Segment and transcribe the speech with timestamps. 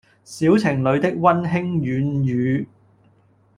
[0.23, 2.67] 小情侶的溫馨軟語